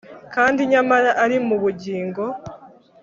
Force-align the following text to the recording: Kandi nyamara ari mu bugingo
Kandi 0.33 0.59
nyamara 0.71 1.09
ari 1.23 1.37
mu 1.47 1.55
bugingo 1.63 2.23